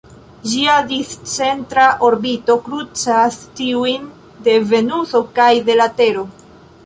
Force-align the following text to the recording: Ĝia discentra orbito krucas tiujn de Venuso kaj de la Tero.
Ĝia 0.51 0.75
discentra 0.91 1.83
orbito 2.07 2.55
krucas 2.69 3.37
tiujn 3.59 4.09
de 4.47 4.55
Venuso 4.73 5.23
kaj 5.39 5.51
de 5.69 5.77
la 5.83 5.89
Tero. 6.01 6.25